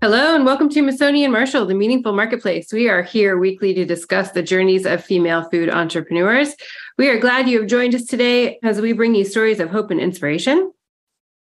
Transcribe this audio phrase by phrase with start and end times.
[0.00, 2.72] Hello and welcome to Masoni and Marshall, the Meaningful Marketplace.
[2.72, 6.54] We are here weekly to discuss the journeys of female food entrepreneurs.
[6.96, 9.90] We are glad you have joined us today as we bring you stories of hope
[9.90, 10.72] and inspiration.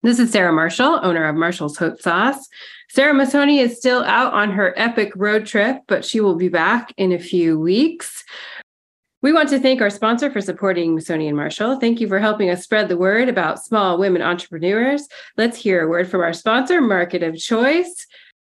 [0.02, 2.46] This is Sarah Marshall, owner of Marshall's Hot Sauce.
[2.90, 6.92] Sarah Masoni is still out on her epic road trip, but she will be back
[6.98, 8.24] in a few weeks.
[9.22, 11.80] We want to thank our sponsor for supporting Masoni and Marshall.
[11.80, 15.08] Thank you for helping us spread the word about small women entrepreneurs.
[15.38, 18.06] Let's hear a word from our sponsor, Market of Choice.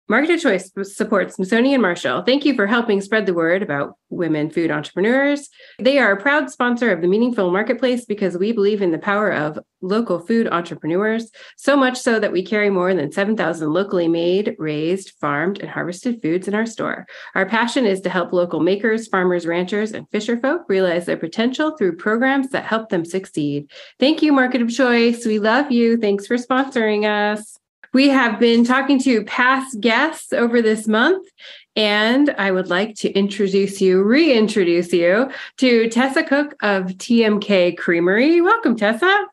[0.08, 2.22] Market of Choice supports Masoni and Marshall.
[2.22, 5.48] Thank you for helping spread the word about women food entrepreneurs.
[5.80, 9.32] They are a proud sponsor of the Meaningful Marketplace because we believe in the power
[9.32, 14.54] of local food entrepreneurs, so much so that we carry more than 7,000 locally made,
[14.58, 17.04] raised, farmed, and harvested foods in our store.
[17.34, 21.76] Our passion is to help local makers, farmers, ranchers, and fisher folk realize their potential
[21.76, 23.72] through programs that help them succeed.
[23.98, 25.26] Thank you, Market of Choice.
[25.26, 25.96] We love you.
[25.96, 27.58] Thanks for sponsoring us.
[27.92, 31.26] We have been talking to past guests over this month,
[31.74, 38.40] and I would like to introduce you, reintroduce you to Tessa Koch of TMK Creamery.
[38.40, 39.26] Welcome, Tessa.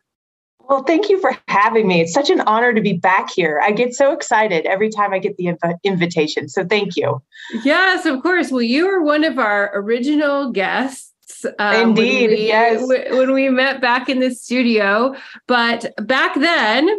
[0.70, 2.02] Well, thank you for having me.
[2.02, 3.60] It's such an honor to be back here.
[3.62, 6.48] I get so excited every time I get the inv- invitation.
[6.48, 7.22] So thank you.
[7.64, 8.50] Yes, of course.
[8.50, 11.12] Well, you were one of our original guests.
[11.60, 12.88] Uh, Indeed, when we, yes.
[13.12, 15.16] When we met back in the studio.
[15.48, 16.90] But back then,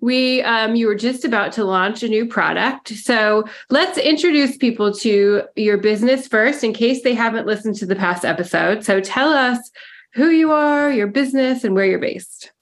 [0.00, 4.92] we um, you were just about to launch a new product so let's introduce people
[4.92, 9.32] to your business first in case they haven't listened to the past episode so tell
[9.32, 9.70] us
[10.14, 12.52] who you are your business and where you're based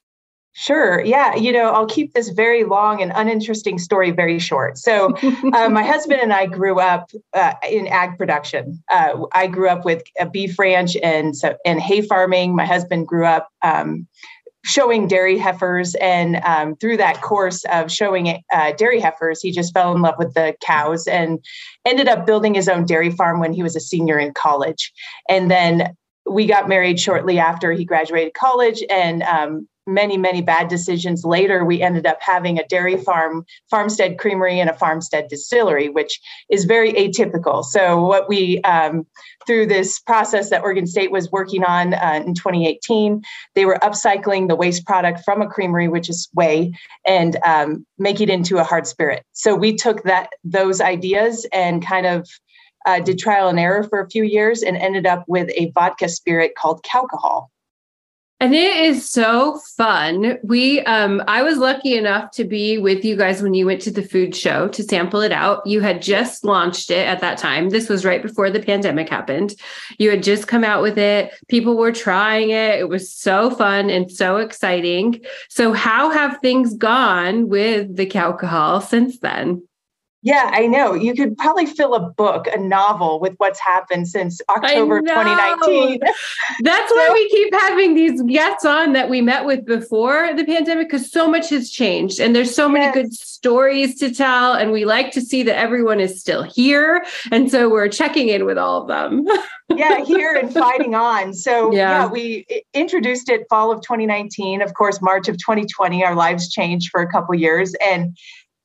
[0.60, 1.00] Sure.
[1.04, 1.36] Yeah.
[1.36, 4.76] You know, I'll keep this very long and uninteresting story very short.
[4.76, 5.14] So,
[5.52, 8.82] uh, my husband and I grew up uh, in ag production.
[8.90, 12.56] Uh, I grew up with a beef ranch and so and hay farming.
[12.56, 14.08] My husband grew up um,
[14.64, 15.94] showing dairy heifers.
[15.96, 20.16] And um, through that course of showing uh, dairy heifers, he just fell in love
[20.18, 21.38] with the cows and
[21.84, 24.92] ended up building his own dairy farm when he was a senior in college.
[25.28, 25.94] And then
[26.28, 31.64] we got married shortly after he graduated college and um, many, many bad decisions later,
[31.64, 36.64] we ended up having a dairy farm, farmstead creamery, and a farmstead distillery, which is
[36.64, 37.64] very atypical.
[37.64, 39.06] So, what we, um,
[39.46, 43.22] through this process that Oregon State was working on uh, in 2018,
[43.54, 46.72] they were upcycling the waste product from a creamery, which is whey,
[47.06, 49.24] and um, make it into a hard spirit.
[49.32, 52.28] So, we took that those ideas and kind of
[52.86, 56.08] uh, did trial and error for a few years and ended up with a vodka
[56.08, 57.48] spirit called Cowcohol.
[58.40, 60.38] And it is so fun.
[60.44, 63.90] We um I was lucky enough to be with you guys when you went to
[63.90, 65.66] the food show to sample it out.
[65.66, 67.70] You had just launched it at that time.
[67.70, 69.56] This was right before the pandemic happened.
[69.98, 71.32] You had just come out with it.
[71.48, 72.78] People were trying it.
[72.78, 75.20] It was so fun and so exciting.
[75.48, 79.66] So how have things gone with the alcohol since then?
[80.22, 80.94] Yeah, I know.
[80.94, 86.00] You could probably fill a book, a novel with what's happened since October 2019.
[86.62, 90.88] That's why we keep having these guests on that we met with before the pandemic
[90.88, 92.94] because so much has changed and there's so many yes.
[92.94, 94.54] good stories to tell.
[94.54, 97.04] And we like to see that everyone is still here.
[97.30, 99.24] And so we're checking in with all of them.
[99.68, 101.32] yeah, here and fighting on.
[101.32, 102.02] So, yeah.
[102.02, 102.44] yeah, we
[102.74, 104.62] introduced it fall of 2019.
[104.62, 107.72] Of course, March of 2020, our lives changed for a couple years.
[107.80, 108.16] And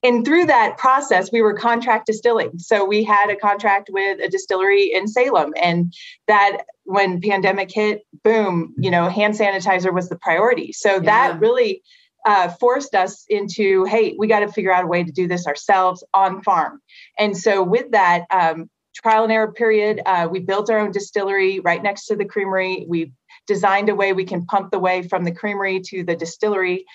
[0.04, 2.60] and through that process we were contract distilling.
[2.60, 5.94] So we had a contract with a distillery in salem and
[6.28, 10.74] that when pandemic hit boom you know hand sanitizer was the priority.
[10.74, 11.00] So yeah.
[11.00, 11.82] that really
[12.26, 15.48] uh, forced us into hey we got to figure out a way to do this
[15.48, 16.82] ourselves on farm.
[17.18, 21.60] And so with that um, trial and error period uh, we built our own distillery
[21.62, 22.86] right next to the creamery.
[22.88, 23.14] We
[23.48, 26.86] designed a whey we can pump the way from the creamery to the distillery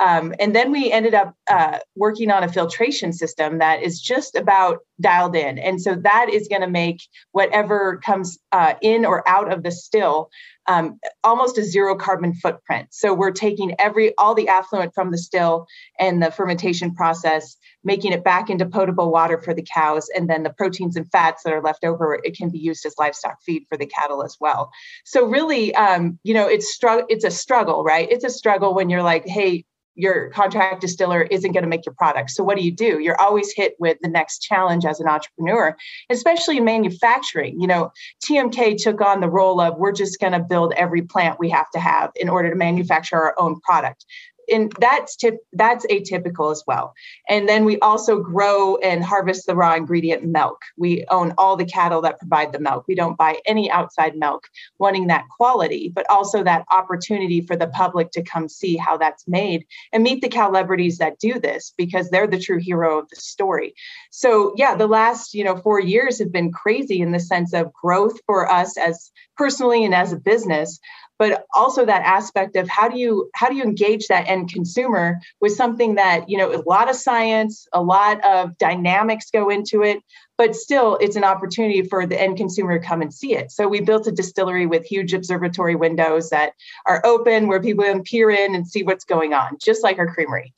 [0.00, 4.36] um, and then we ended up uh, working on a filtration system that is just
[4.36, 5.58] about dialed in.
[5.58, 7.02] And so that is going to make
[7.32, 10.30] whatever comes uh, in or out of the still
[10.68, 12.88] um, almost a zero carbon footprint.
[12.90, 15.66] So we're taking every all the effluent from the still
[15.98, 20.42] and the fermentation process, making it back into potable water for the cows, and then
[20.42, 23.64] the proteins and fats that are left over, it can be used as livestock feed
[23.68, 24.70] for the cattle as well.
[25.04, 27.06] So really, um, you know, it's struggle.
[27.08, 28.06] It's a struggle, right?
[28.10, 29.64] It's a struggle when you're like, hey,
[29.98, 32.30] your contract distiller isn't going to make your product.
[32.30, 33.00] So what do you do?
[33.00, 35.76] You're always hit with the next challenge as an entrepreneur,
[36.08, 37.60] especially in manufacturing.
[37.60, 37.92] You know,
[38.24, 41.68] TMK took on the role of we're just going to build every plant we have
[41.70, 44.06] to have in order to manufacture our own product
[44.50, 46.94] and that's tip that's atypical as well.
[47.28, 50.62] And then we also grow and harvest the raw ingredient milk.
[50.76, 52.84] We own all the cattle that provide the milk.
[52.88, 54.48] We don't buy any outside milk,
[54.78, 59.26] wanting that quality, but also that opportunity for the public to come see how that's
[59.28, 63.16] made and meet the celebrities that do this because they're the true hero of the
[63.16, 63.74] story.
[64.10, 67.72] So yeah, the last you know four years have been crazy in the sense of
[67.72, 70.80] growth for us as personally and as a business
[71.18, 75.18] but also that aspect of how do you how do you engage that end consumer
[75.40, 79.82] with something that you know a lot of science a lot of dynamics go into
[79.82, 80.02] it
[80.38, 83.50] but still it's an opportunity for the end consumer to come and see it.
[83.50, 86.52] So we built a distillery with huge observatory windows that
[86.86, 90.06] are open where people can peer in and see what's going on just like our
[90.14, 90.54] creamery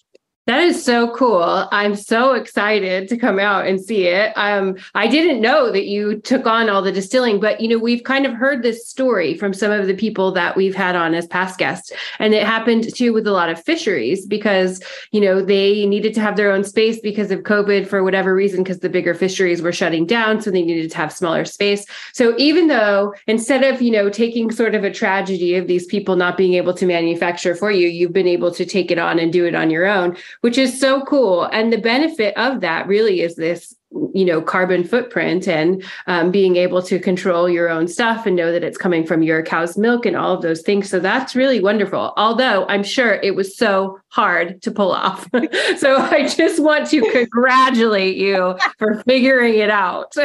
[0.51, 1.69] that is so cool.
[1.71, 4.33] I'm so excited to come out and see it.
[4.35, 8.03] Um, I didn't know that you took on all the distilling, but you know, we've
[8.03, 11.29] kind of heard this story from some of the people that we've had on as
[11.29, 11.93] past guests.
[12.19, 14.83] And it happened too with a lot of fisheries because,
[15.13, 18.65] you know, they needed to have their own space because of COVID for whatever reason,
[18.65, 20.41] because the bigger fisheries were shutting down.
[20.41, 21.87] So they needed to have smaller space.
[22.13, 26.17] So even though instead of, you know, taking sort of a tragedy of these people
[26.17, 29.33] not being able to manufacture for you, you've been able to take it on and
[29.33, 31.45] do it on your own which is so cool.
[31.45, 33.75] And the benefit of that really is this
[34.15, 38.53] you know carbon footprint and um, being able to control your own stuff and know
[38.53, 40.89] that it's coming from your cow's milk and all of those things.
[40.89, 42.13] So that's really wonderful.
[42.17, 45.29] Although i'm sure it was so hard to pull off.
[45.77, 50.15] So i just want to congratulate you for figuring it out.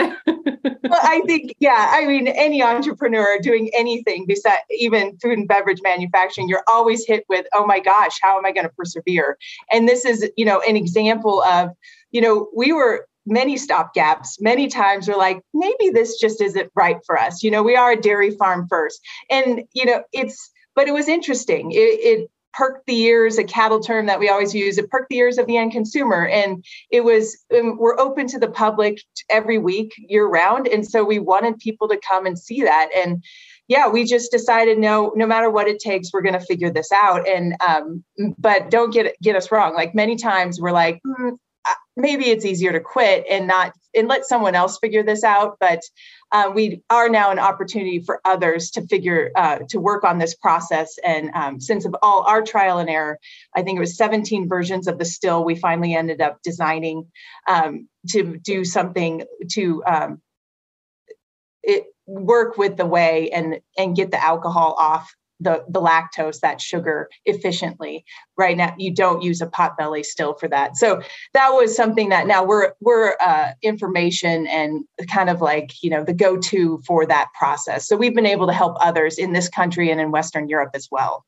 [0.65, 5.79] Well i think yeah i mean any entrepreneur doing anything besides even food and beverage
[5.83, 9.37] manufacturing you're always hit with oh my gosh how am i going to persevere?
[9.71, 11.71] And this is you know an example of
[12.11, 16.97] you know we were many stopgaps many times we're like maybe this just isn't right
[17.05, 17.43] for us.
[17.43, 18.99] You know we are a dairy farm first.
[19.29, 21.71] And you know it's but it was interesting.
[21.71, 24.77] It, it perked the ears a cattle term that we always use.
[24.77, 26.25] It perked the ears of the end consumer.
[26.25, 30.67] And it was um, we're open to the public every week year round.
[30.67, 32.89] And so we wanted people to come and see that.
[32.95, 33.23] And
[33.67, 36.91] yeah we just decided no no matter what it takes we're going to figure this
[36.91, 37.27] out.
[37.27, 38.03] And um
[38.37, 39.73] but don't get get us wrong.
[39.73, 41.37] Like many times we're like mm,
[41.97, 45.81] maybe it's easier to quit and not and let someone else figure this out but
[46.31, 50.33] uh, we are now an opportunity for others to figure uh, to work on this
[50.33, 50.97] process.
[51.03, 53.19] And um, since of all our trial and error
[53.55, 57.07] i think it was 17 versions of the still we finally ended up designing
[57.47, 60.21] um, to do something to um,
[61.63, 66.61] it work with the whey and and get the alcohol off the the lactose that
[66.61, 68.05] sugar efficiently
[68.37, 71.01] right now you don't use a pot belly still for that so
[71.33, 76.03] that was something that now we're we're uh, information and kind of like you know
[76.03, 79.91] the go-to for that process so we've been able to help others in this country
[79.91, 81.25] and in western europe as well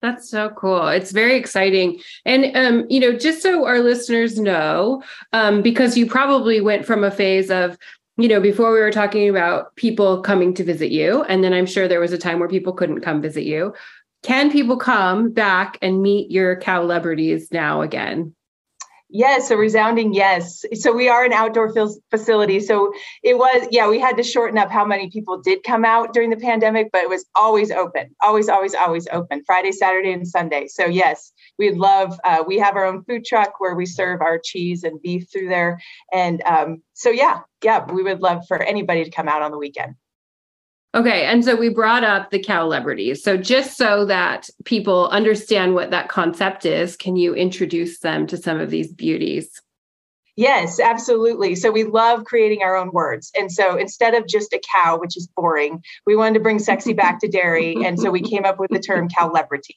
[0.00, 0.86] that's so cool.
[0.86, 2.00] It's very exciting.
[2.24, 7.02] And um, you know, just so our listeners know, um, because you probably went from
[7.02, 7.76] a phase of
[8.18, 11.66] you know, before we were talking about people coming to visit you, and then I'm
[11.66, 13.74] sure there was a time where people couldn't come visit you.
[14.24, 18.34] Can people come back and meet your cow celebrities now again?
[19.10, 20.64] Yes, a resounding yes.
[20.74, 21.72] So we are an outdoor
[22.10, 22.60] facility.
[22.60, 26.12] So it was, yeah, we had to shorten up how many people did come out
[26.12, 30.28] during the pandemic, but it was always open, always, always, always open Friday, Saturday, and
[30.28, 30.66] Sunday.
[30.66, 34.38] So yes, we'd love, uh, we have our own food truck where we serve our
[34.42, 35.80] cheese and beef through there.
[36.12, 39.58] And um, so, yeah, yeah, we would love for anybody to come out on the
[39.58, 39.94] weekend.
[40.94, 41.26] Okay.
[41.26, 43.22] And so we brought up the cow celebrities.
[43.22, 48.36] So just so that people understand what that concept is, can you introduce them to
[48.36, 49.60] some of these beauties?
[50.38, 51.56] Yes, absolutely.
[51.56, 53.32] So we love creating our own words.
[53.36, 56.92] And so instead of just a cow, which is boring, we wanted to bring sexy
[56.92, 57.76] back to dairy.
[57.84, 59.74] And so we came up with the term cow celebrity.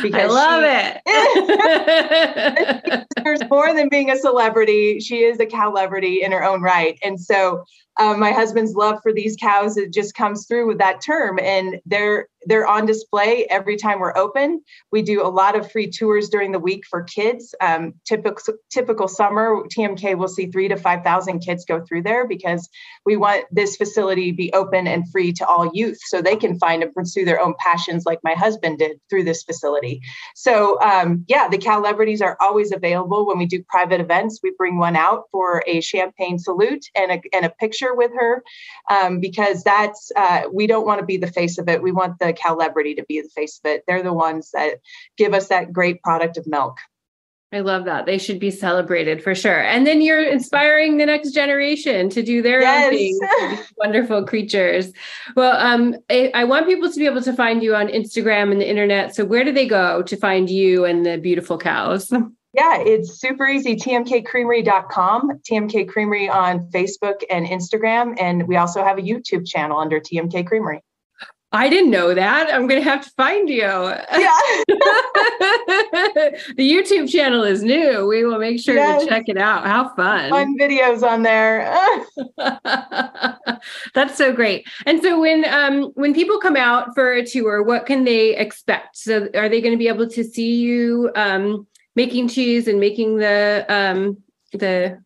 [0.00, 1.02] Because I love she,
[2.86, 3.06] it.
[3.24, 5.00] there's more than being a celebrity.
[5.00, 6.96] She is a celebrity in her own right.
[7.02, 7.64] And so
[8.00, 11.38] um, my husband's love for these cows it just comes through with that term.
[11.38, 14.62] And they're they're on display every time we're open.
[14.92, 17.54] We do a lot of free tours during the week for kids.
[17.60, 22.26] Um, typical typical summer tmk will see three to five thousand kids go through there
[22.26, 22.68] because
[23.06, 26.58] we want this facility to be open and free to all youth so they can
[26.58, 30.00] find and pursue their own passions like my husband did through this facility.
[30.34, 33.26] So um, yeah the celebrities are always available.
[33.26, 37.20] When we do private events we bring one out for a champagne salute and a,
[37.32, 38.42] and a picture picture with her
[38.90, 41.82] um, because that's uh, we don't want to be the face of it.
[41.82, 43.84] We want the celebrity to be the face of it.
[43.86, 44.78] They're the ones that
[45.16, 46.78] give us that great product of milk.
[47.52, 48.04] I love that.
[48.04, 49.62] They should be celebrated for sure.
[49.62, 52.86] And then you're inspiring the next generation to do their yes.
[52.86, 53.72] own things.
[53.76, 54.92] wonderful creatures.
[55.36, 58.60] Well, um, I, I, want people to be able to find you on Instagram and
[58.60, 59.14] the internet.
[59.14, 62.12] So where do they go to find you and the beautiful cows?
[62.54, 63.74] Yeah, it's super easy.
[63.74, 68.14] TMKcreamery.com, TMK Creamery on Facebook and Instagram.
[68.20, 70.80] And we also have a YouTube channel under TMK Creamery.
[71.54, 72.52] I didn't know that.
[72.52, 73.58] I'm going to have to find you.
[73.58, 74.00] Yeah.
[76.56, 78.08] the YouTube channel is new.
[78.08, 79.04] We will make sure yes.
[79.04, 79.64] to check it out.
[79.64, 80.30] How fun.
[80.30, 81.72] Fun videos on there.
[83.94, 84.66] That's so great.
[84.84, 88.96] And so when um when people come out for a tour, what can they expect?
[88.96, 93.16] So are they going to be able to see you um making cheese and making
[93.16, 94.18] the um
[94.52, 95.02] the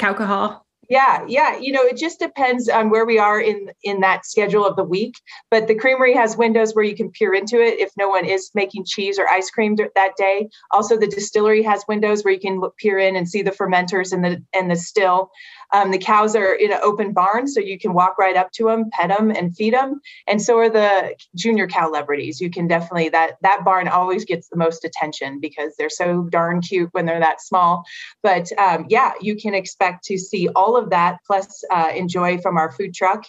[0.00, 4.24] alcohol yeah yeah you know it just depends on where we are in in that
[4.24, 5.16] schedule of the week
[5.50, 8.50] but the creamery has windows where you can peer into it if no one is
[8.54, 12.60] making cheese or ice cream that day also the distillery has windows where you can
[12.60, 15.30] look, peer in and see the fermenters and the and the still
[15.72, 18.66] um, the cows are in an open barn, so you can walk right up to
[18.66, 20.00] them, pet them, and feed them.
[20.28, 22.40] And so are the junior cow celebrities.
[22.40, 26.60] You can definitely that that barn always gets the most attention because they're so darn
[26.60, 27.84] cute when they're that small.
[28.22, 32.56] But um, yeah, you can expect to see all of that plus uh, enjoy from
[32.56, 33.24] our food truck.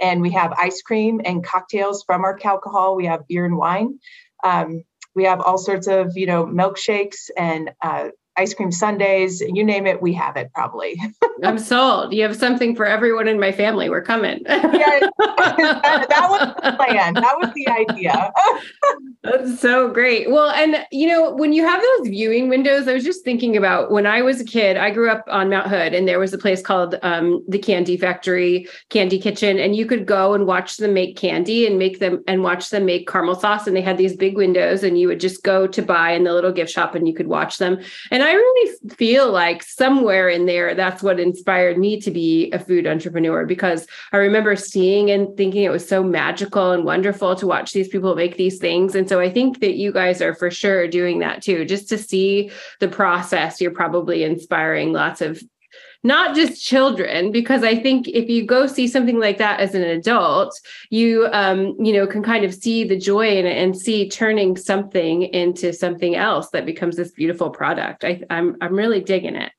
[0.00, 2.96] And we have ice cream and cocktails from our alcohol.
[2.96, 3.98] We have beer and wine.
[4.42, 9.62] Um, we have all sorts of you know milkshakes and uh, ice cream sundaes, you
[9.62, 11.00] name it, we have it probably.
[11.44, 12.12] I'm sold.
[12.12, 13.90] You have something for everyone in my family.
[13.90, 14.42] We're coming.
[14.46, 17.14] yeah, that, that, was the plan.
[17.14, 18.32] That was the idea.
[19.22, 20.30] That's so great.
[20.30, 23.90] Well, and you know, when you have those viewing windows, I was just thinking about
[23.90, 26.38] when I was a kid, I grew up on Mount Hood and there was a
[26.38, 30.94] place called um, the Candy Factory, Candy Kitchen, and you could go and watch them
[30.94, 33.66] make candy and make them and watch them make caramel sauce.
[33.66, 36.32] And they had these big windows and you would just go to buy in the
[36.32, 37.78] little gift shop and you could watch them.
[38.10, 42.52] And and I really feel like somewhere in there, that's what inspired me to be
[42.52, 47.34] a food entrepreneur because I remember seeing and thinking it was so magical and wonderful
[47.34, 48.94] to watch these people make these things.
[48.94, 51.64] And so I think that you guys are for sure doing that too.
[51.64, 55.42] Just to see the process, you're probably inspiring lots of
[56.02, 59.82] not just children because i think if you go see something like that as an
[59.82, 60.58] adult
[60.90, 64.56] you um you know can kind of see the joy in it and see turning
[64.56, 69.52] something into something else that becomes this beautiful product I, i'm i'm really digging it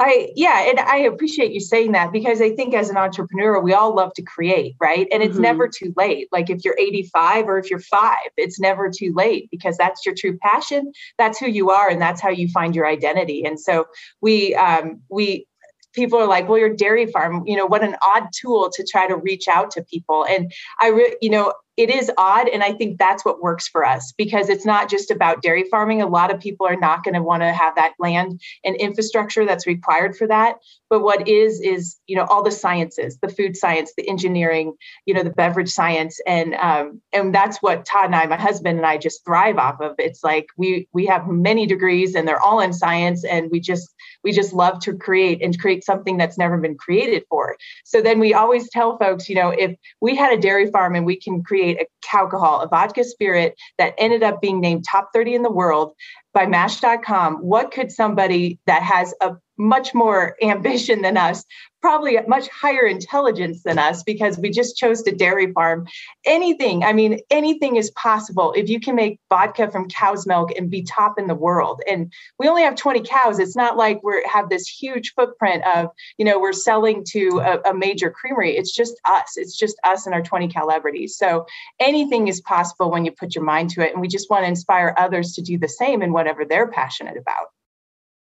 [0.00, 3.74] I yeah, and I appreciate you saying that because I think as an entrepreneur, we
[3.74, 5.06] all love to create, right?
[5.12, 5.42] And it's mm-hmm.
[5.42, 6.28] never too late.
[6.32, 10.14] Like if you're 85 or if you're five, it's never too late because that's your
[10.14, 10.92] true passion.
[11.18, 13.44] That's who you are, and that's how you find your identity.
[13.44, 13.88] And so
[14.22, 15.46] we um, we
[15.92, 19.06] people are like, well, your dairy farm, you know, what an odd tool to try
[19.06, 20.24] to reach out to people.
[20.24, 22.46] And I, you know, it is odd.
[22.46, 26.02] And I think that's what works for us because it's not just about dairy farming.
[26.02, 29.46] A lot of people are not going to want to have that land and infrastructure
[29.46, 30.56] that's required for that.
[30.90, 34.74] But what is, is, you know, all the sciences, the food science, the engineering,
[35.06, 36.20] you know, the beverage science.
[36.26, 39.80] And, um, and that's what Todd and I, my husband and I just thrive off
[39.80, 39.94] of.
[39.98, 43.88] It's like we, we have many degrees and they're all in science and we just,
[44.22, 47.56] we just love to create and create something that's never been created for.
[47.84, 51.06] So then we always tell folks, you know, if we had a dairy farm and
[51.06, 55.10] we can create create a alcohol, a vodka spirit that ended up being named top
[55.14, 55.92] 30 in the world
[56.32, 57.36] by Mash.com.
[57.36, 61.44] What could somebody that has a much more ambition than us,
[61.82, 65.86] probably a much higher intelligence than us, because we just chose to dairy farm.
[66.26, 70.70] Anything, I mean, anything is possible if you can make vodka from cow's milk and
[70.70, 71.80] be top in the world.
[71.88, 73.38] And we only have 20 cows.
[73.38, 77.70] It's not like we have this huge footprint of, you know, we're selling to a,
[77.70, 78.56] a major creamery.
[78.56, 79.36] It's just us.
[79.36, 81.16] It's just us and our 20 celebrities.
[81.16, 81.46] So
[81.78, 83.92] anything is possible when you put your mind to it.
[83.92, 87.16] And we just want to inspire others to do the same in whatever they're passionate
[87.16, 87.46] about.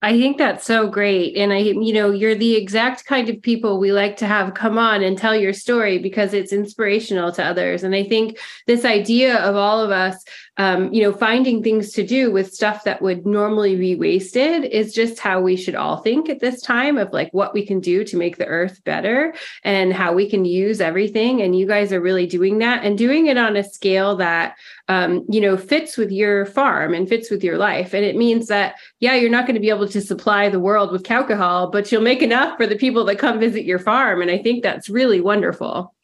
[0.03, 1.35] I think that's so great.
[1.35, 4.77] And I, you know, you're the exact kind of people we like to have come
[4.77, 7.83] on and tell your story because it's inspirational to others.
[7.83, 10.23] And I think this idea of all of us
[10.57, 14.95] um, you know, finding things to do with stuff that would normally be wasted is
[14.95, 18.05] just how we should all think at this time of like what we can do
[18.05, 19.35] to make the earth better
[19.65, 21.43] and how we can use everything.
[21.43, 24.57] And you guys are really doing that and doing it on a scale that
[24.89, 27.95] um, you know, fits with your farm and fits with your life.
[27.95, 30.93] And it means that, yeah, you're not going to be able to supply the world
[30.93, 34.21] with alcohol, but you'll make enough for the people that come visit your farm.
[34.21, 35.95] And I think that's really wonderful.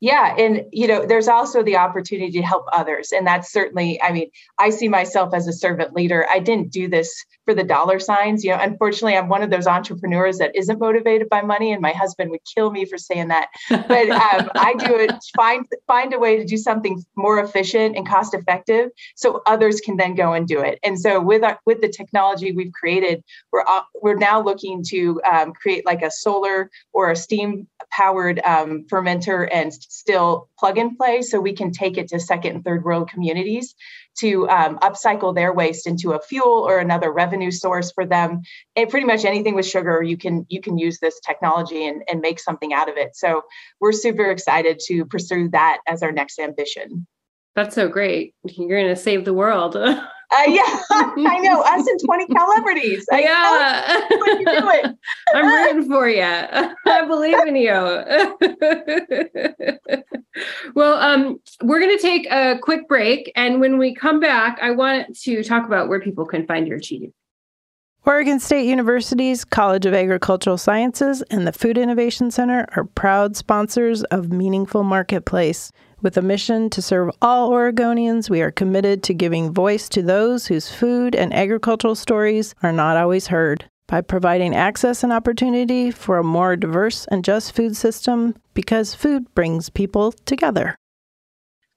[0.00, 0.36] Yeah.
[0.38, 3.10] And, you know, there's also the opportunity to help others.
[3.10, 6.24] And that's certainly, I mean, I see myself as a servant leader.
[6.30, 7.12] I didn't do this
[7.44, 8.44] for the dollar signs.
[8.44, 11.72] You know, unfortunately, I'm one of those entrepreneurs that isn't motivated by money.
[11.72, 13.48] And my husband would kill me for saying that.
[13.68, 18.06] But um, I do it, find, find a way to do something more efficient and
[18.06, 20.78] cost effective so others can then go and do it.
[20.84, 25.20] And so with, our, with the technology we've created, we're, uh, we're now looking to
[25.22, 30.96] um, create like a solar or a steam powered um, fermenter and still plug and
[30.96, 33.74] play so we can take it to second and third world communities
[34.18, 38.42] to um, upcycle their waste into a fuel or another revenue source for them.
[38.76, 42.20] And pretty much anything with sugar you can you can use this technology and, and
[42.20, 43.16] make something out of it.
[43.16, 43.42] So
[43.80, 47.06] we're super excited to pursue that as our next ambition.
[47.54, 48.34] That's so great.
[48.44, 49.76] You're going to save the world
[50.30, 53.06] Uh, yeah, I know us and 20 celebrities.
[53.10, 54.06] I yeah.
[54.10, 54.98] What you doing?
[55.34, 56.22] I'm rooting for you.
[56.86, 57.72] I believe in you.
[60.74, 63.32] well, um, we're going to take a quick break.
[63.36, 66.78] And when we come back, I want to talk about where people can find your
[66.78, 67.10] cheese.
[68.04, 74.02] Oregon State University's College of Agricultural Sciences and the Food Innovation Center are proud sponsors
[74.04, 75.72] of Meaningful Marketplace.
[76.00, 80.46] With a mission to serve all Oregonians, we are committed to giving voice to those
[80.46, 83.68] whose food and agricultural stories are not always heard.
[83.88, 89.34] By providing access and opportunity for a more diverse and just food system, because food
[89.34, 90.76] brings people together.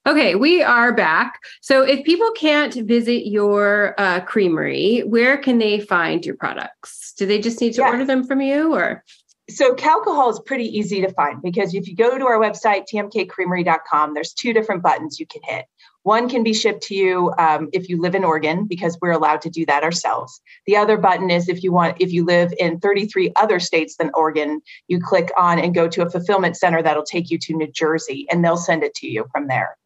[0.07, 1.39] Okay, we are back.
[1.61, 7.13] So, if people can't visit your uh, creamery, where can they find your products?
[7.17, 7.91] Do they just need to yes.
[7.91, 9.03] order them from you, or?
[9.49, 14.13] So alcohol is pretty easy to find because if you go to our website tmkcreamery.com
[14.13, 15.65] there's two different buttons you can hit.
[16.03, 19.41] One can be shipped to you um, if you live in oregon because we're allowed
[19.41, 20.41] to do that ourselves.
[20.65, 24.11] The other button is if you want if you live in 33 other states than
[24.13, 27.67] oregon you click on and go to a fulfillment center that'll take you to new
[27.67, 29.77] jersey and they'll send it to you from there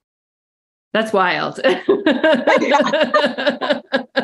[0.95, 1.60] that's wild.
[1.65, 1.81] yeah,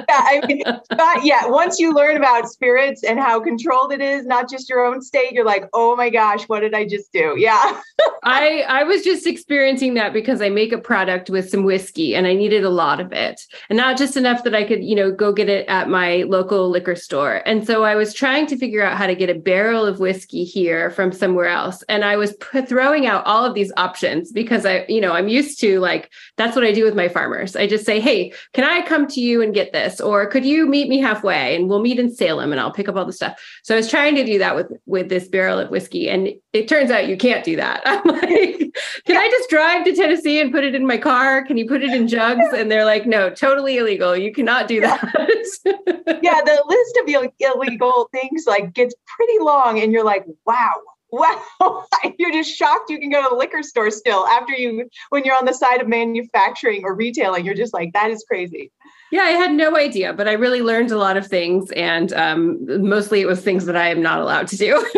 [0.07, 4.49] I mean, but yeah, once you learn about spirits and how controlled it is, not
[4.49, 7.35] just your own state, you're like, oh my gosh, what did I just do?
[7.37, 7.81] Yeah.
[8.23, 12.25] I I was just experiencing that because I make a product with some whiskey and
[12.25, 13.41] I needed a lot of it.
[13.69, 16.69] And not just enough that I could, you know, go get it at my local
[16.69, 17.41] liquor store.
[17.45, 20.45] And so I was trying to figure out how to get a barrel of whiskey
[20.45, 21.83] here from somewhere else.
[21.89, 25.27] And I was p- throwing out all of these options because I, you know, I'm
[25.27, 27.55] used to like that's what what I do with my farmers.
[27.55, 29.99] I just say, hey, can I come to you and get this?
[29.99, 32.95] Or could you meet me halfway and we'll meet in Salem and I'll pick up
[32.95, 33.41] all the stuff.
[33.63, 36.07] So I was trying to do that with with this barrel of whiskey.
[36.07, 37.81] And it turns out you can't do that.
[37.85, 41.43] I'm like, can I just drive to Tennessee and put it in my car?
[41.43, 42.45] Can you put it in jugs?
[42.55, 44.15] And they're like, no, totally illegal.
[44.15, 45.01] You cannot do that.
[45.65, 50.73] yeah, the list of illegal things like gets pretty long and you're like, wow,
[51.11, 51.85] wow
[52.17, 55.35] you're just shocked you can go to the liquor store still after you when you're
[55.35, 58.71] on the side of manufacturing or retailing you're just like that is crazy.
[59.11, 62.59] Yeah i had no idea but i really learned a lot of things and um,
[62.87, 64.85] mostly it was things that i am not allowed to do.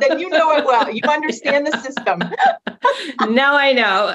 [0.00, 0.90] Then you know it well.
[0.90, 2.22] You understand the system.
[3.32, 4.12] Now i know.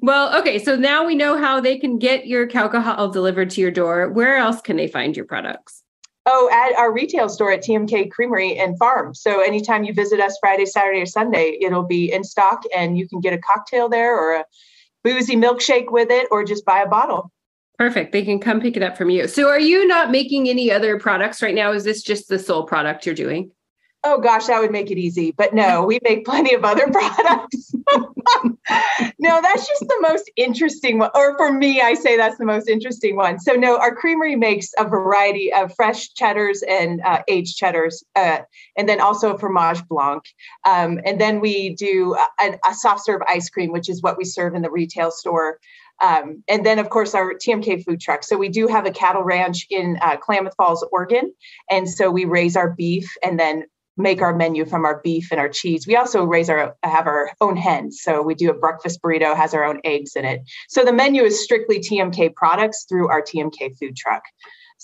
[0.00, 3.70] Well okay so now we know how they can get your alcohol delivered to your
[3.70, 4.10] door.
[4.10, 5.83] Where else can they find your products
[6.26, 9.14] Oh, at our retail store at TMK Creamery and Farm.
[9.14, 13.06] So anytime you visit us Friday, Saturday, or Sunday, it'll be in stock and you
[13.06, 14.44] can get a cocktail there or a
[15.02, 17.30] boozy milkshake with it or just buy a bottle.
[17.78, 18.12] Perfect.
[18.12, 19.28] They can come pick it up from you.
[19.28, 21.72] So are you not making any other products right now?
[21.72, 23.50] Is this just the sole product you're doing?
[24.04, 25.32] Oh gosh, that would make it easy.
[25.32, 27.74] But no, we make plenty of other products.
[29.18, 31.10] no, that's just the most interesting one.
[31.14, 33.40] Or for me, I say that's the most interesting one.
[33.40, 38.38] So, no, our creamery makes a variety of fresh cheddars and uh, aged cheddars, uh,
[38.76, 40.22] and then also fromage blanc.
[40.66, 44.24] Um, and then we do a, a soft serve ice cream, which is what we
[44.24, 45.58] serve in the retail store.
[46.02, 48.24] Um, and then, of course, our TMK food truck.
[48.24, 51.32] So we do have a cattle ranch in uh, Klamath Falls, Oregon,
[51.70, 53.64] and so we raise our beef and then
[53.96, 55.86] make our menu from our beef and our cheese.
[55.86, 58.00] We also raise our have our own hens.
[58.02, 60.42] So we do a breakfast burrito has our own eggs in it.
[60.68, 64.22] So the menu is strictly TMK products through our TMK food truck.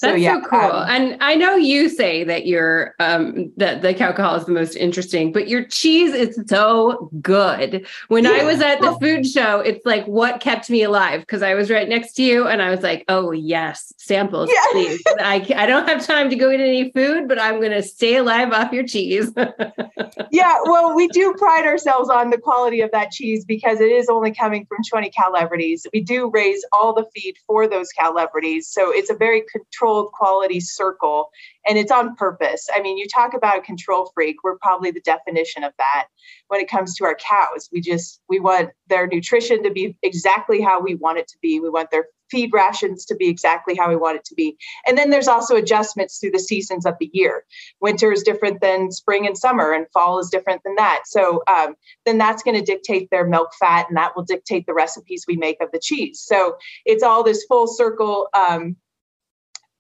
[0.01, 0.59] That's so, yeah, so cool.
[0.61, 4.75] Um, and I know you say that your um that the alcohol is the most
[4.75, 7.87] interesting, but your cheese is so good.
[8.09, 8.31] When yeah.
[8.31, 11.71] I was at the food show, it's like what kept me alive because I was
[11.71, 14.73] right next to you and I was like, oh yes, samples, yeah.
[14.73, 15.03] please.
[15.19, 18.53] I I don't have time to go eat any food, but I'm gonna stay alive
[18.53, 19.31] off your cheese.
[20.31, 24.09] yeah, well, we do pride ourselves on the quality of that cheese because it is
[24.09, 25.87] only coming from 20 celebrities.
[25.93, 28.67] We do raise all the feed for those celebrities.
[28.67, 31.31] So it's a very controlled quality circle
[31.67, 32.69] and it's on purpose.
[32.75, 36.07] I mean, you talk about a control freak, we're probably the definition of that
[36.49, 37.69] when it comes to our cows.
[37.73, 41.61] We just we want their nutrition to be exactly how we want it to be.
[41.61, 44.57] We want their feed rations to be exactly how we want it to be.
[44.87, 47.45] And then there's also adjustments through the seasons of the year.
[47.81, 51.03] Winter is different than spring and summer, and fall is different than that.
[51.07, 51.75] So um,
[52.07, 55.37] then that's going to dictate their milk fat, and that will dictate the recipes we
[55.37, 56.23] make of the cheese.
[56.25, 58.77] So it's all this full circle um,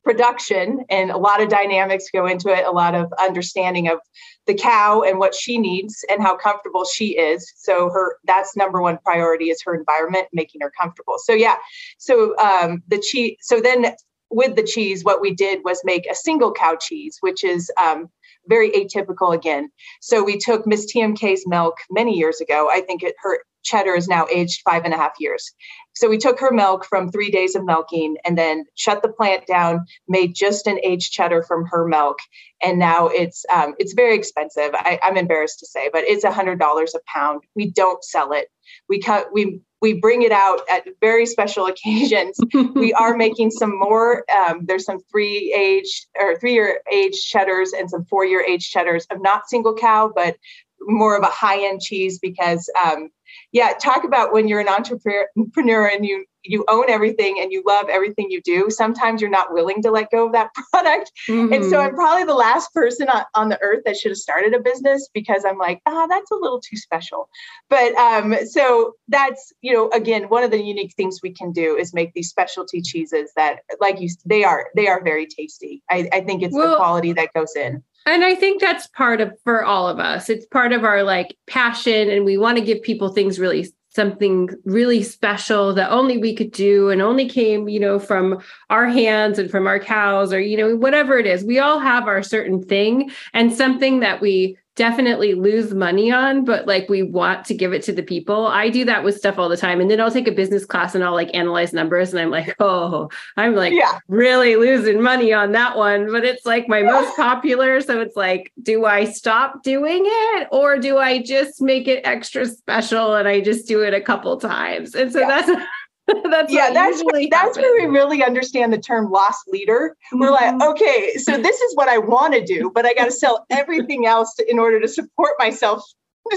[0.03, 3.99] production and a lot of dynamics go into it a lot of understanding of
[4.47, 7.53] the cow and what she needs and how comfortable she is.
[7.57, 11.17] So her that's number one priority is her environment making her comfortable.
[11.19, 11.57] So yeah.
[11.99, 13.95] So um, the cheese so then
[14.31, 18.09] with the cheese what we did was make a single cow cheese which is um,
[18.47, 19.71] very atypical again.
[20.01, 22.69] So we took miss tmk's milk many years ago.
[22.71, 25.53] I think it her cheddar is now aged five and a half years.
[25.95, 29.47] So we took her milk from three days of milking and then shut the plant
[29.47, 32.19] down, made just an aged cheddar from her milk,
[32.63, 34.71] and now it's um, it's very expensive.
[34.73, 37.43] I, am embarrassed to say, but it's a hundred dollars a pound.
[37.55, 38.49] We don't sell it.
[38.89, 42.39] We cut we we bring it out at very special occasions.
[42.75, 44.25] we are making some more.
[44.31, 48.71] Um, there's some three age or three year age cheddars and some four year age
[48.71, 50.37] cheddars of not single cow, but
[50.83, 53.11] more of a high end cheese because um,
[53.53, 57.87] yeah talk about when you're an entrepreneur and you you own everything and you love
[57.89, 61.53] everything you do sometimes you're not willing to let go of that product mm-hmm.
[61.53, 61.89] and so mm-hmm.
[61.89, 65.09] i'm probably the last person on, on the earth that should have started a business
[65.13, 67.29] because i'm like ah that's a little too special
[67.69, 71.77] but um so that's you know again one of the unique things we can do
[71.77, 76.09] is make these specialty cheeses that like you they are they are very tasty i,
[76.13, 79.33] I think it's well, the quality that goes in and I think that's part of
[79.45, 80.29] for all of us.
[80.29, 84.49] It's part of our like passion and we want to give people things really something
[84.65, 89.39] really special that only we could do and only came, you know, from our hands
[89.39, 91.45] and from our cows or you know whatever it is.
[91.45, 96.67] We all have our certain thing and something that we definitely lose money on, but
[96.67, 98.47] like we want to give it to the people.
[98.47, 99.81] I do that with stuff all the time.
[99.81, 102.55] And then I'll take a business class and I'll like analyze numbers and I'm like,
[102.61, 103.99] oh, I'm like yeah.
[104.09, 106.11] really losing money on that one.
[106.11, 107.81] But it's like my most popular.
[107.81, 112.47] So it's like, do I stop doing it or do I just make it extra
[112.47, 114.95] special and I just do it a couple times?
[114.95, 115.29] And so yeah.
[115.29, 115.63] that's
[116.31, 119.97] that's yeah, that's where, that's where we really understand the term loss leader.
[120.07, 120.21] Mm-hmm.
[120.21, 120.71] We're like, mm-hmm.
[120.71, 124.07] okay, so this is what I want to do, but I got to sell everything
[124.07, 125.83] else in order to support myself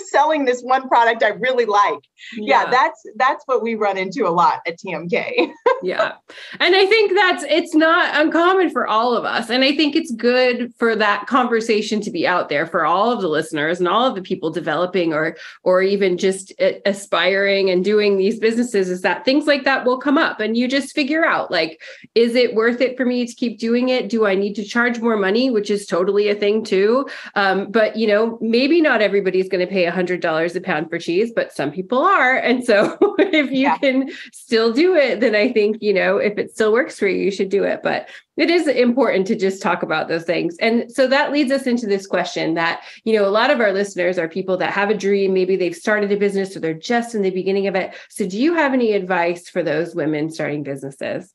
[0.09, 1.99] selling this one product I really like.
[2.35, 2.63] Yeah.
[2.63, 5.51] yeah, that's that's what we run into a lot at TMK.
[5.83, 6.13] yeah.
[6.59, 9.49] And I think that's it's not uncommon for all of us.
[9.49, 13.21] And I think it's good for that conversation to be out there for all of
[13.21, 16.53] the listeners and all of the people developing or or even just
[16.85, 20.67] aspiring and doing these businesses is that things like that will come up and you
[20.67, 21.81] just figure out like
[22.15, 24.09] is it worth it for me to keep doing it?
[24.09, 27.07] Do I need to charge more money, which is totally a thing too.
[27.35, 31.31] Um, but you know, maybe not everybody's going to pay $100 a pound for cheese,
[31.35, 32.35] but some people are.
[32.35, 33.77] And so if you yeah.
[33.77, 37.17] can still do it, then I think, you know, if it still works for you,
[37.23, 37.81] you should do it.
[37.83, 40.57] But it is important to just talk about those things.
[40.59, 43.71] And so that leads us into this question that, you know, a lot of our
[43.71, 45.33] listeners are people that have a dream.
[45.33, 47.93] Maybe they've started a business or they're just in the beginning of it.
[48.09, 51.33] So do you have any advice for those women starting businesses?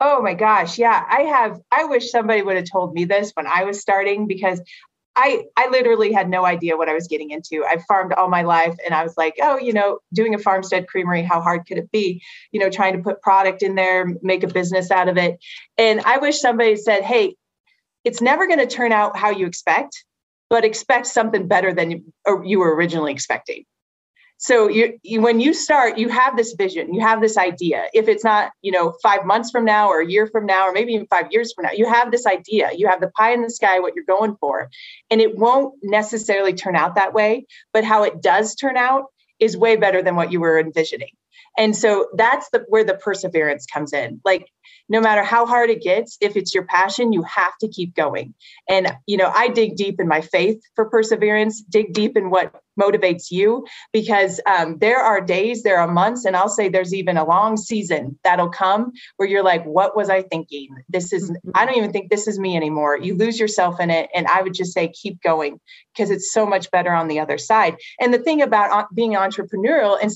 [0.00, 0.78] Oh my gosh.
[0.78, 1.04] Yeah.
[1.08, 4.60] I have, I wish somebody would have told me this when I was starting because
[5.14, 7.64] I I literally had no idea what I was getting into.
[7.64, 10.88] I farmed all my life and I was like, oh, you know, doing a farmstead
[10.88, 12.22] creamery, how hard could it be?
[12.50, 15.38] You know, trying to put product in there, make a business out of it.
[15.76, 17.36] And I wish somebody said, hey,
[18.04, 20.04] it's never going to turn out how you expect,
[20.48, 22.12] but expect something better than you,
[22.44, 23.64] you were originally expecting
[24.42, 27.84] so you, you, when you start you have this vision you have this idea.
[27.94, 30.72] If it's not you know five months from now or a year from now or
[30.72, 32.70] maybe even five years from now you have this idea.
[32.76, 34.68] You have the pie in the sky what you're going for.
[35.10, 39.04] And it won't necessarily turn out that way but how it does turn out
[39.38, 41.12] is way better than what you were envisioning.
[41.56, 44.20] And so that's the where the perseverance comes in.
[44.24, 44.48] Like
[44.88, 48.34] no matter how hard it gets if it's your passion you have to keep going
[48.68, 52.62] and you know i dig deep in my faith for perseverance dig deep in what
[52.80, 57.16] motivates you because um, there are days, there are months, and I'll say there's even
[57.16, 60.68] a long season that'll come where you're like, what was I thinking?
[60.88, 61.50] This is, mm-hmm.
[61.54, 62.96] I don't even think this is me anymore.
[62.96, 64.10] You lose yourself in it.
[64.14, 65.60] And I would just say, keep going
[65.94, 67.76] because it's so much better on the other side.
[68.00, 70.10] And the thing about being entrepreneurial and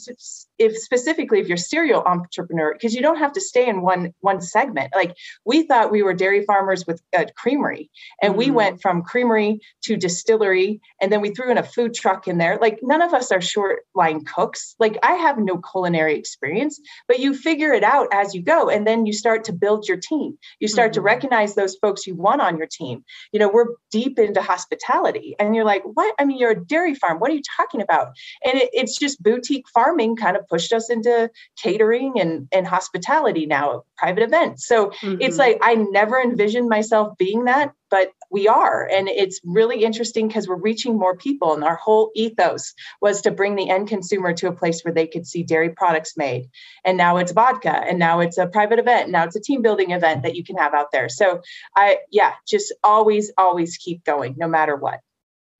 [0.58, 4.40] if specifically if you're serial entrepreneur because you don't have to stay in one one
[4.46, 4.92] segment.
[4.94, 7.90] Like we thought we were dairy farmers with a creamery
[8.22, 8.38] and mm-hmm.
[8.38, 12.38] we went from creamery to distillery and then we threw in a food truck in
[12.38, 12.58] there.
[12.60, 14.74] Like none of us are short line cooks.
[14.78, 18.86] Like i have no culinary experience but you figure it out as you go and
[18.86, 20.38] then you start to build your team.
[20.60, 20.94] You start mm-hmm.
[20.94, 23.04] to recognize those folks you want on your team.
[23.32, 26.14] You know we're deep into hospitality and you're like what?
[26.18, 27.18] I mean you're a dairy farm.
[27.18, 28.08] What are you talking about?
[28.44, 33.46] And it, it's just boutique farming kind of pushed us into catering and, and hospitality
[33.46, 34.66] now, private events.
[34.66, 35.16] So mm-hmm.
[35.20, 38.86] it's like I never envisioned myself being that, but we are.
[38.86, 41.54] And it's really interesting because we're reaching more people.
[41.54, 45.06] And our whole ethos was to bring the end consumer to a place where they
[45.06, 46.48] could see dairy products made.
[46.84, 49.62] And now it's vodka, and now it's a private event, And now it's a team
[49.62, 51.08] building event that you can have out there.
[51.08, 51.40] So
[51.74, 55.00] I, yeah, just always, always keep going no matter what.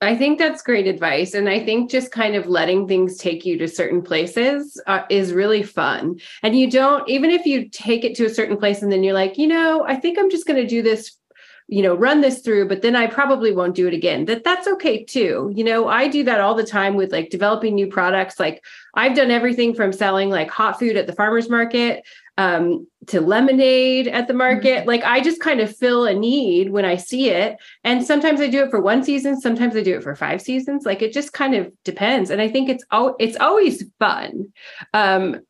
[0.02, 1.32] I think that's great advice.
[1.32, 5.32] And I think just kind of letting things take you to certain places uh, is
[5.32, 6.20] really fun.
[6.42, 9.14] And you don't, even if you take it to a certain place and then you're
[9.14, 11.16] like, you know, I think I'm just going to do this
[11.68, 14.68] you know run this through but then i probably won't do it again that that's
[14.68, 18.38] okay too you know i do that all the time with like developing new products
[18.38, 22.04] like i've done everything from selling like hot food at the farmers market
[22.38, 24.80] um, to lemonade at the market.
[24.80, 24.88] Mm-hmm.
[24.88, 27.56] Like I just kind of fill a need when I see it.
[27.82, 30.84] And sometimes I do it for one season, sometimes I do it for five seasons.
[30.84, 32.30] Like it just kind of depends.
[32.30, 32.84] And I think it's
[33.18, 34.52] it's always fun.
[34.92, 35.40] Um,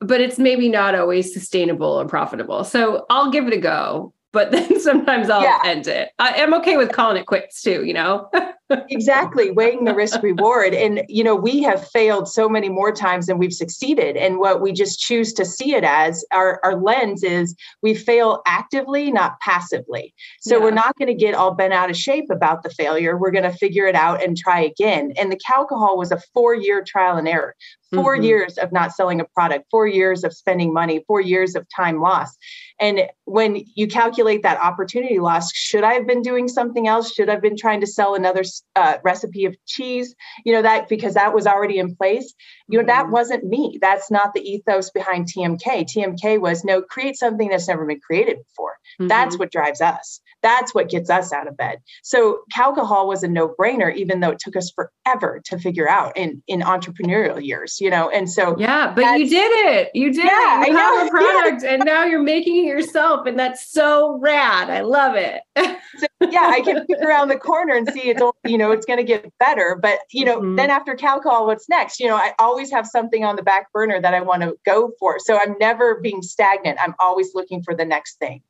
[0.00, 2.64] but it's maybe not always sustainable or profitable.
[2.64, 5.60] So I'll give it a go but then sometimes I'll yeah.
[5.64, 6.10] end it.
[6.18, 8.30] I am okay with calling it quits too, you know?
[8.90, 9.50] exactly.
[9.50, 10.74] Weighing the risk reward.
[10.74, 14.16] And, you know, we have failed so many more times than we've succeeded.
[14.16, 18.42] And what we just choose to see it as our, our lens is we fail
[18.46, 20.14] actively, not passively.
[20.40, 20.64] So yeah.
[20.64, 23.18] we're not going to get all bent out of shape about the failure.
[23.18, 25.12] We're going to figure it out and try again.
[25.18, 27.54] And the alcohol was a four year trial and error.
[27.94, 28.24] 4 mm-hmm.
[28.24, 32.00] years of not selling a product, four years of spending money, four years of time
[32.00, 32.38] lost.
[32.80, 37.12] And when you calculate that opportunity loss, should I have been doing something else?
[37.12, 38.42] Should I have been trying to sell another
[38.74, 40.14] uh, recipe of cheese?
[40.44, 42.34] You know, that because that was already in place.
[42.68, 43.12] You know, that mm-hmm.
[43.12, 43.78] wasn't me.
[43.80, 45.86] That's not the ethos behind TMK.
[45.94, 48.76] TMK was no, create something that's never been created before.
[49.00, 49.08] Mm-hmm.
[49.08, 50.20] That's what drives us.
[50.42, 51.78] That's what gets us out of bed.
[52.02, 56.42] So alcohol was a no-brainer, even though it took us forever to figure out in
[56.48, 58.08] in entrepreneurial years, you know.
[58.08, 59.90] And so yeah, but you did it.
[59.94, 60.68] You did yeah, it.
[60.68, 61.06] You I have know.
[61.06, 61.74] a product, yeah.
[61.74, 64.70] and now you're making it yourself, and that's so rad.
[64.70, 65.42] I love it.
[65.56, 68.98] so, yeah, I can peek around the corner and see it's you know it's going
[68.98, 69.78] to get better.
[69.80, 70.56] But you know, mm-hmm.
[70.56, 71.98] then after alcohol, what's next?
[71.98, 74.92] You know, I always have something on the back burner that I want to go
[74.98, 75.18] for.
[75.18, 76.78] So I'm never being stagnant.
[76.80, 78.42] I'm always looking for the next thing.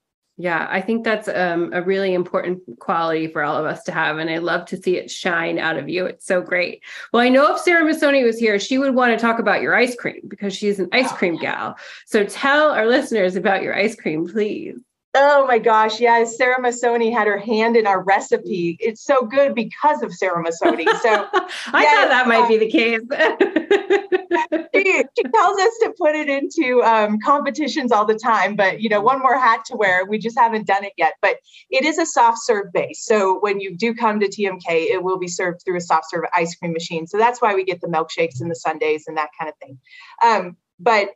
[0.42, 4.18] Yeah, I think that's um, a really important quality for all of us to have.
[4.18, 6.04] And I love to see it shine out of you.
[6.04, 6.82] It's so great.
[7.12, 9.76] Well, I know if Sarah Masoni was here, she would want to talk about your
[9.76, 11.76] ice cream because she's an ice cream gal.
[12.06, 14.80] So tell our listeners about your ice cream, please.
[15.14, 16.24] Oh my gosh, yeah.
[16.24, 18.78] Sarah Masoni had her hand in our recipe.
[18.80, 20.86] It's so good because of Sarah Masoni.
[21.00, 21.28] So
[21.72, 23.00] I yes, thought that might be the case.
[24.74, 28.88] she, she, tells us to put it into um, competitions all the time, but you
[28.88, 30.06] know, one more hat to wear.
[30.06, 31.14] We just haven't done it yet.
[31.20, 31.36] But
[31.68, 33.04] it is a soft serve base.
[33.04, 36.24] So when you do come to TMK, it will be served through a soft serve
[36.34, 37.06] ice cream machine.
[37.06, 39.78] So that's why we get the milkshakes and the sundaes and that kind of thing.
[40.24, 41.10] Um, but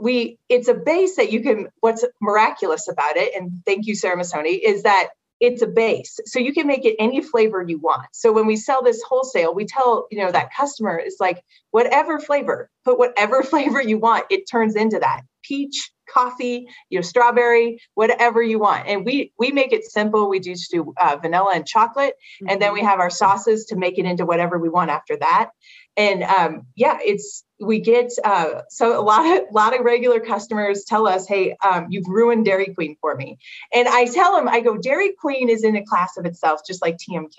[0.00, 4.16] we it's a base that you can what's miraculous about it and thank you sarah
[4.16, 5.10] masoni is that
[5.40, 6.20] it's a base.
[6.26, 8.06] So you can make it any flavor you want.
[8.12, 12.20] So when we sell this wholesale we tell you know that customer is like whatever
[12.20, 15.22] flavor put whatever flavor you want it turns into that.
[15.42, 18.86] Peach coffee you know strawberry whatever you want.
[18.86, 20.28] And we we make it simple.
[20.28, 22.50] We just do uh, vanilla and chocolate mm-hmm.
[22.50, 22.88] and then we mm-hmm.
[22.88, 25.50] have our sauces to make it into whatever we want after that.
[25.96, 30.84] And um, yeah it's we get uh, so a lot of lot of regular customers
[30.86, 33.38] tell us hey um, you've ruined dairy queen for me.
[33.72, 36.82] And i tell them i go dairy queen is in a class of itself just
[36.82, 37.34] like tmk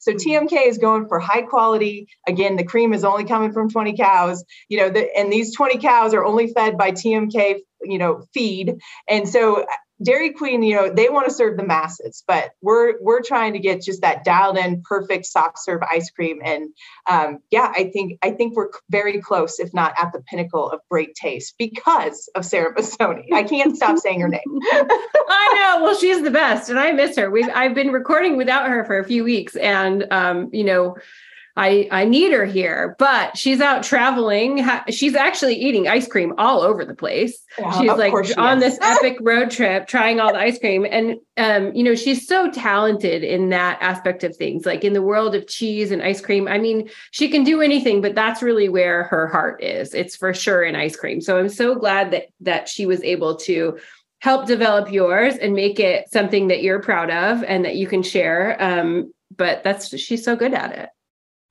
[0.00, 0.68] so tmk mm-hmm.
[0.68, 2.08] is going for high quality.
[2.26, 5.78] Again the cream is only coming from 20 cows you know the, and these 20
[5.78, 8.76] cows are only fed by tmk you know feed.
[9.08, 9.64] And so
[10.02, 13.60] Dairy Queen, you know, they want to serve the masses, but we're we're trying to
[13.60, 16.40] get just that dialed in, perfect soft serve ice cream.
[16.44, 16.70] And
[17.08, 20.80] um, yeah, I think I think we're very close, if not at the pinnacle of
[20.90, 23.32] great taste, because of Sarah Masoni.
[23.32, 24.42] I can't stop saying her name.
[24.72, 25.84] I know.
[25.84, 27.30] Well, she's the best, and I miss her.
[27.30, 30.96] We've I've been recording without her for a few weeks, and um, you know
[31.56, 34.66] I I need her here, but she's out traveling.
[34.90, 37.38] She's actually eating ice cream all over the place.
[37.78, 38.76] she's like she on is.
[38.76, 42.50] this epic road trip, trying all the ice cream, and um, you know, she's so
[42.50, 44.66] talented in that aspect of things.
[44.66, 48.00] Like in the world of cheese and ice cream, I mean, she can do anything,
[48.00, 49.94] but that's really where her heart is.
[49.94, 51.20] It's for sure in ice cream.
[51.20, 53.78] So I'm so glad that that she was able to
[54.18, 58.02] help develop yours and make it something that you're proud of and that you can
[58.02, 58.60] share.
[58.60, 60.88] Um, but that's she's so good at it.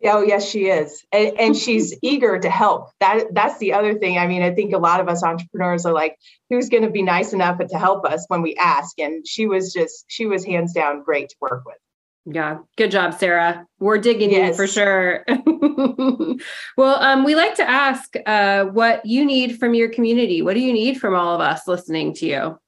[0.06, 2.92] Oh yes, she is, and, and she's eager to help.
[3.00, 4.18] That that's the other thing.
[4.18, 6.18] I mean, I think a lot of us entrepreneurs are like,
[6.50, 9.00] who's going to be nice enough to help us when we ask?
[9.00, 11.78] And she was just, she was hands down great to work with.
[12.26, 13.66] Yeah, good job, Sarah.
[13.80, 14.50] We're digging yes.
[14.50, 15.26] you for sure.
[16.78, 20.42] well, um, we like to ask uh, what you need from your community.
[20.42, 22.60] What do you need from all of us listening to you?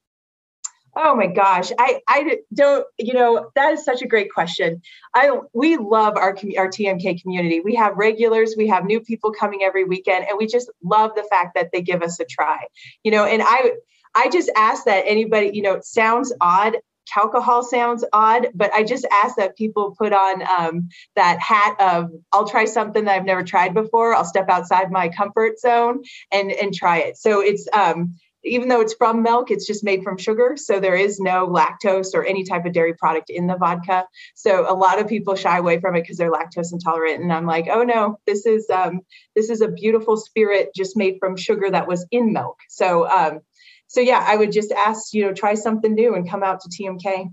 [0.97, 4.81] Oh my gosh, I I don't you know that is such a great question.
[5.13, 7.59] I we love our our TMK community.
[7.59, 11.23] We have regulars, we have new people coming every weekend, and we just love the
[11.23, 12.59] fact that they give us a try.
[13.03, 13.73] You know, and I
[14.15, 16.77] I just ask that anybody you know it sounds odd.
[17.15, 22.09] Alcohol sounds odd, but I just ask that people put on um, that hat of
[22.33, 24.15] I'll try something that I've never tried before.
[24.15, 27.17] I'll step outside my comfort zone and and try it.
[27.17, 30.55] So it's um, even though it's from milk, it's just made from sugar.
[30.55, 34.05] So there is no lactose or any type of dairy product in the vodka.
[34.35, 37.21] So a lot of people shy away from it because they're lactose intolerant.
[37.21, 39.01] And I'm like, oh no, this is um,
[39.35, 42.57] this is a beautiful spirit just made from sugar that was in milk.
[42.69, 43.41] So um,
[43.87, 46.69] so yeah, I would just ask, you know, try something new and come out to
[46.69, 47.31] TMK.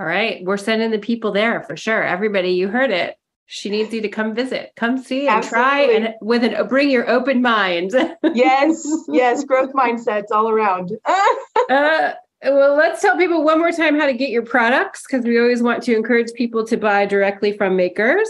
[0.00, 0.44] All right.
[0.44, 2.02] We're sending the people there for sure.
[2.02, 3.16] Everybody, you heard it
[3.50, 4.72] she needs you to come visit.
[4.76, 5.58] Come see and Absolutely.
[5.58, 7.92] try and with an bring your open mind.
[8.34, 10.92] Yes yes growth mindsets all around.
[11.70, 12.12] Uh,
[12.44, 15.62] well let's tell people one more time how to get your products because we always
[15.62, 18.28] want to encourage people to buy directly from makers.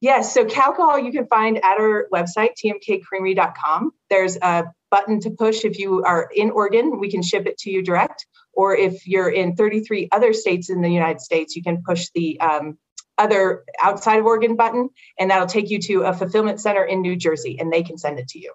[0.00, 5.64] Yes so Cowcohol you can find at our website tmkcreamery.com there's a button to push
[5.64, 8.26] if you are in oregon we can ship it to you direct.
[8.54, 12.40] Or if you're in 33 other states in the united states you can push the
[12.40, 12.78] um,
[13.18, 17.16] other outside of Oregon button, and that'll take you to a fulfillment center in New
[17.16, 18.52] Jersey, and they can send it to you.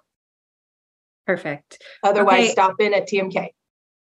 [1.26, 1.82] Perfect.
[2.02, 2.50] Otherwise, okay.
[2.50, 3.50] stop in at TMK.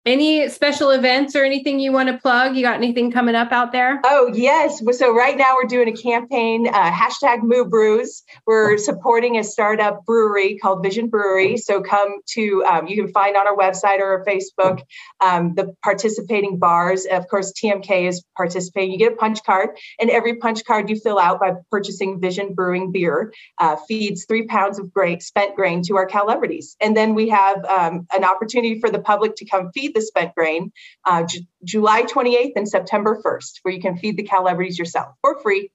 [0.08, 2.56] Any special events or anything you want to plug?
[2.56, 4.00] You got anything coming up out there?
[4.06, 4.82] Oh, yes.
[4.98, 8.24] So, right now we're doing a campaign, uh, hashtag Moo Brews.
[8.46, 11.58] We're supporting a startup brewery called Vision Brewery.
[11.58, 14.82] So, come to, um, you can find on our website or our Facebook
[15.20, 17.06] um, the participating bars.
[17.06, 18.94] Of course, TMK is participating.
[18.94, 22.54] You get a punch card, and every punch card you fill out by purchasing Vision
[22.54, 26.78] Brewing beer uh, feeds three pounds of grain, spent grain to our Cowlebrities.
[26.80, 30.36] And then we have um, an opportunity for the public to come feed the spent
[30.36, 30.72] grain
[31.06, 35.40] uh, J- July 28th and September 1st, where you can feed the Cowlebrities yourself for
[35.42, 35.72] free.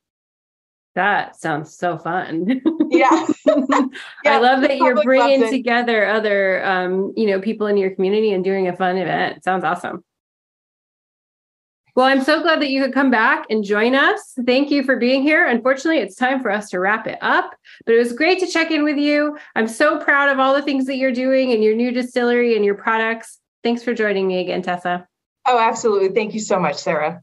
[0.95, 2.61] That sounds so fun.
[2.91, 3.27] Yeah.
[3.47, 3.87] yeah
[4.27, 8.45] I love that you're bringing together other, um, you know, people in your community and
[8.45, 9.43] doing a fun event.
[9.43, 10.05] Sounds awesome.
[11.95, 14.33] Well, I'm so glad that you could come back and join us.
[14.47, 15.47] Thank you for being here.
[15.47, 17.55] Unfortunately, it's time for us to wrap it up,
[17.85, 19.37] but it was great to check in with you.
[19.57, 22.65] I'm so proud of all the things that you're doing and your new distillery and
[22.65, 23.39] your products.
[23.63, 25.07] Thanks for joining me again, Tessa.
[25.47, 26.11] Oh, absolutely.
[26.11, 27.23] Thank you so much, Sarah.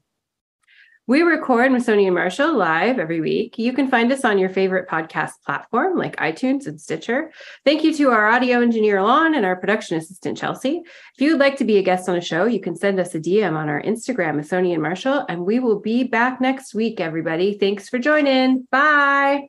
[1.10, 3.58] We record Masoni and Marshall live every week.
[3.58, 7.32] You can find us on your favorite podcast platform like iTunes and Stitcher.
[7.66, 10.84] Thank you to our audio engineer, Lon, and our production assistant, Chelsea.
[11.16, 13.16] If you would like to be a guest on a show, you can send us
[13.16, 17.00] a DM on our Instagram, Masoni and Marshall, and we will be back next week,
[17.00, 17.58] everybody.
[17.58, 18.68] Thanks for joining.
[18.70, 19.48] Bye.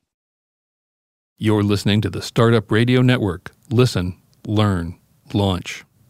[1.37, 3.50] You're listening to the Startup Radio Network.
[3.68, 4.98] Listen, learn,
[5.35, 5.85] launch.